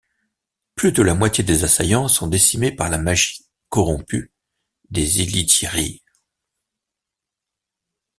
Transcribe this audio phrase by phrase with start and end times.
[0.73, 4.33] Plus de la moitié des assaillants sont décimés par la magie corrompue
[4.89, 6.01] des Ilythiiri.